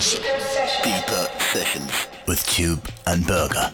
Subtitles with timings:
[0.00, 0.82] sessions.
[0.82, 3.70] Deeper sessions with Tube and Berger.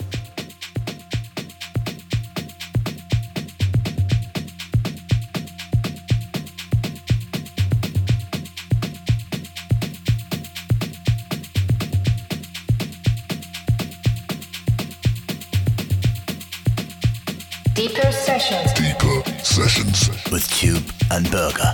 [17.75, 18.73] Deeper sessions.
[18.75, 21.73] Deeper sessions with Tube and Berger.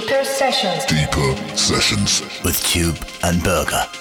[0.00, 0.86] Deeper Sessions.
[0.86, 2.22] Deeper Sessions.
[2.42, 3.99] With Tube and Berger.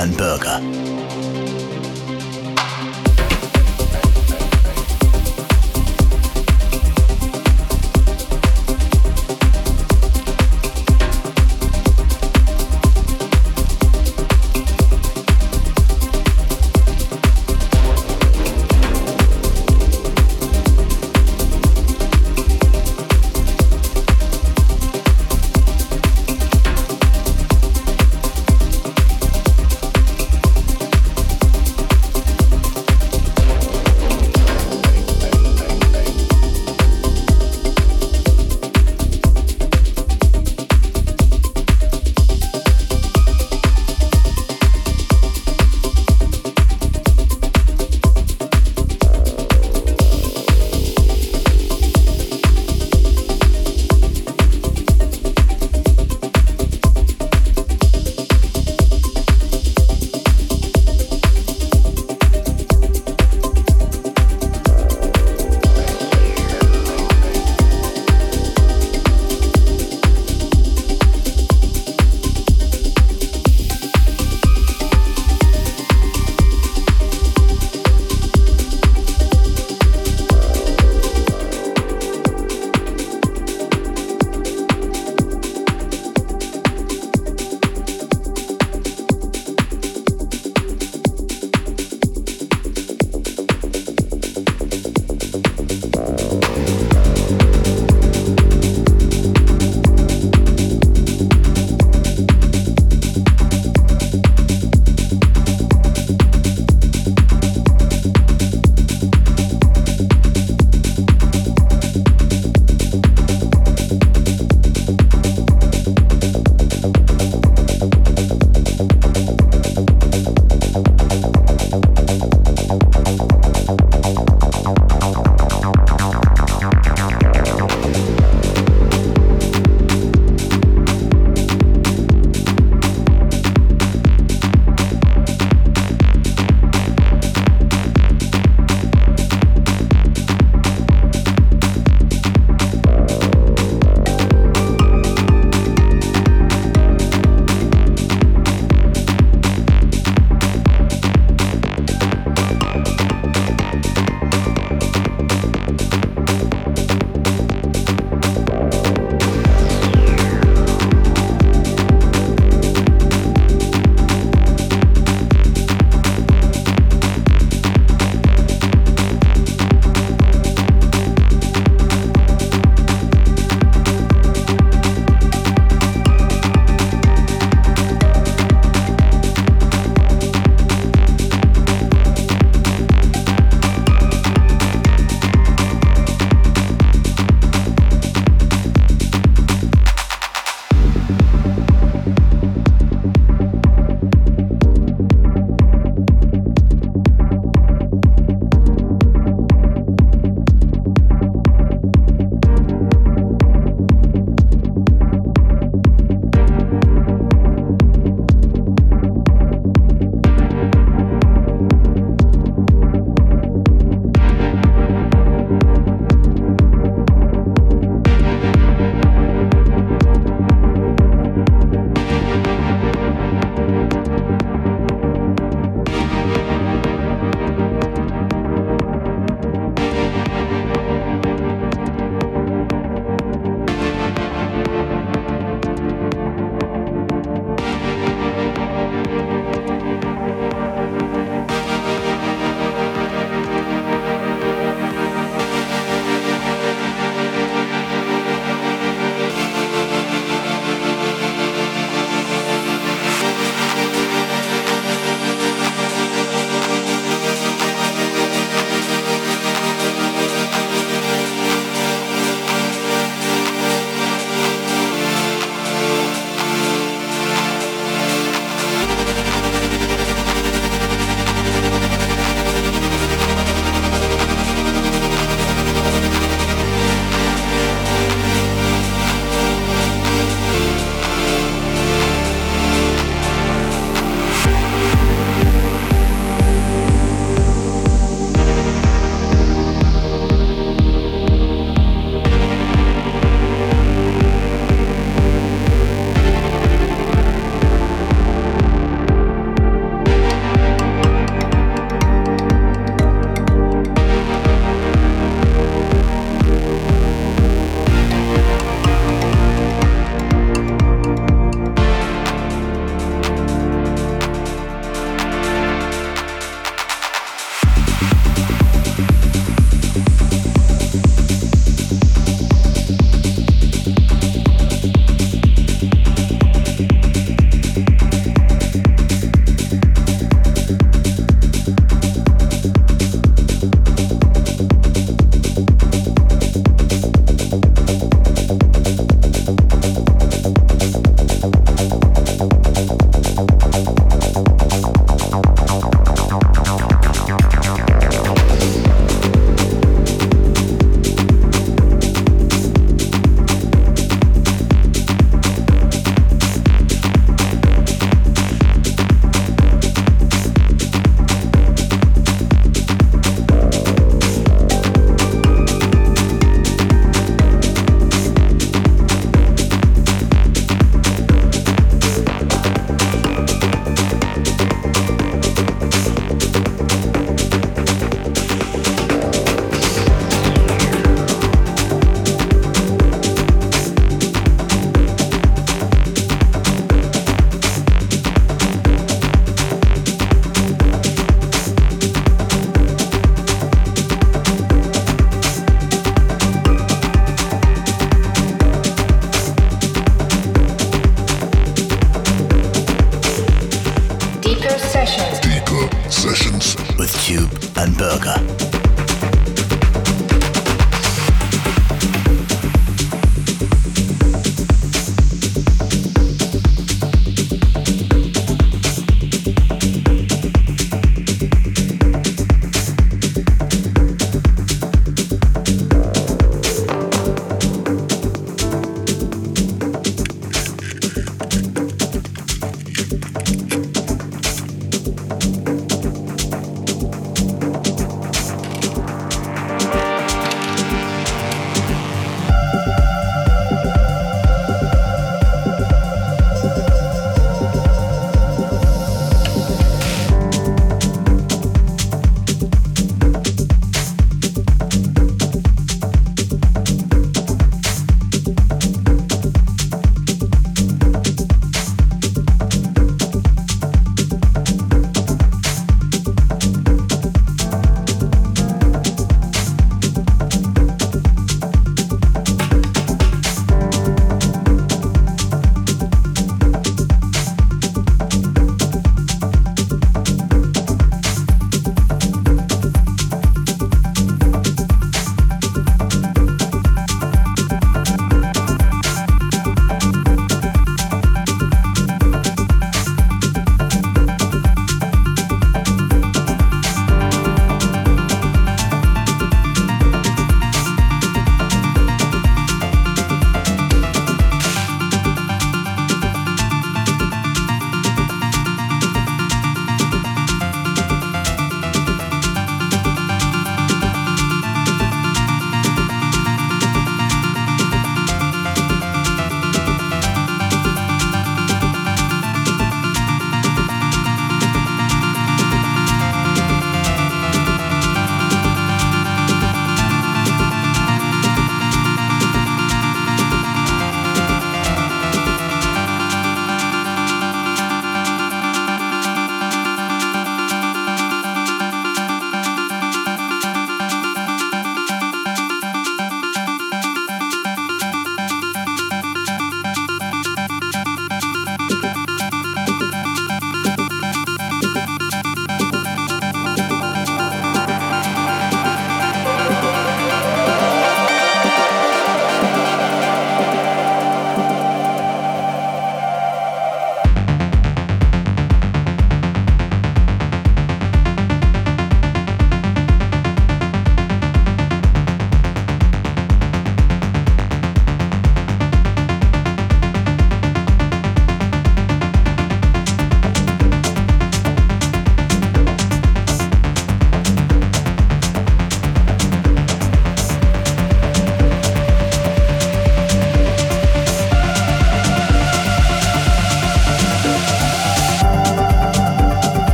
[0.00, 0.69] and Berger.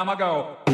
[0.00, 0.69] time ago.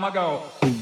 [0.00, 0.79] time ago.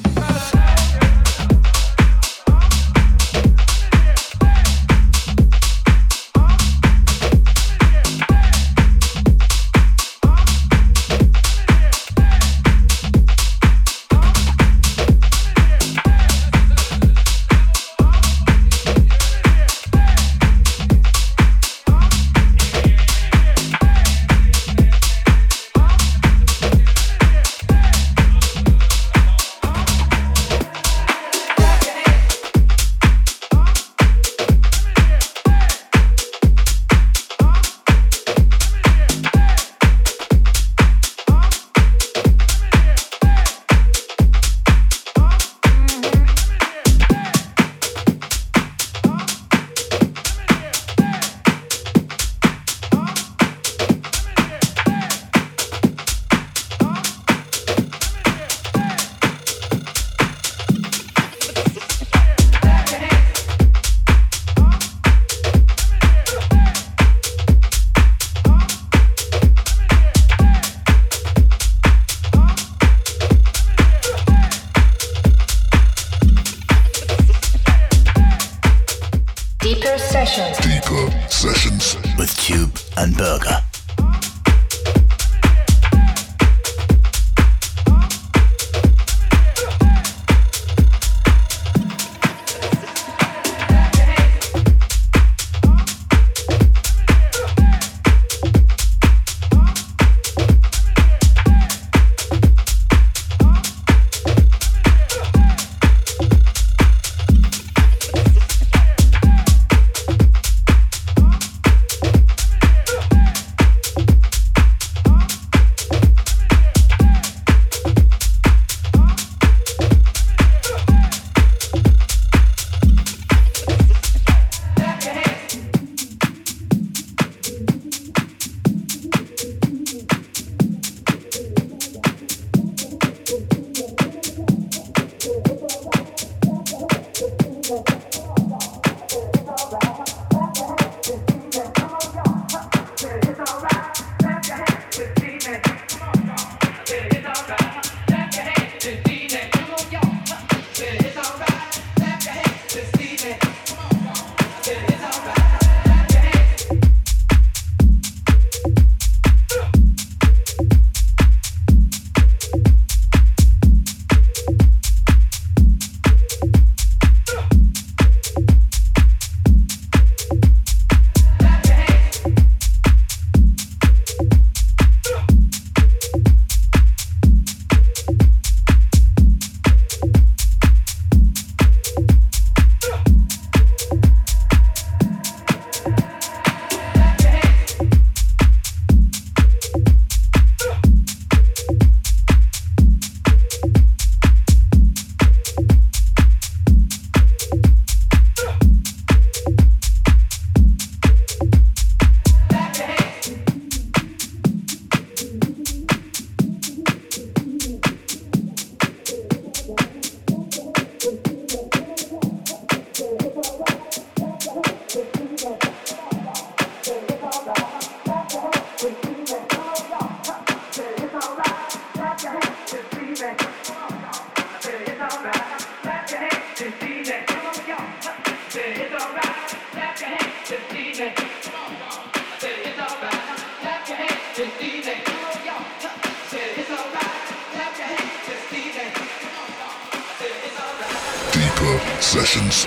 [242.08, 242.64] Sessions.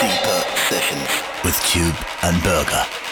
[0.00, 1.94] Deeper Sessions with Tube
[2.24, 3.03] and Berger.